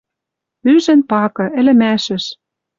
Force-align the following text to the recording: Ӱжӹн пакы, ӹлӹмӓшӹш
Ӱжӹн 0.73 0.99
пакы, 1.09 1.45
ӹлӹмӓшӹш 1.59 2.25